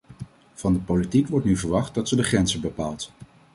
[0.53, 3.11] Van de politiek wordt nu verwacht dat ze de grenzen bepaalt.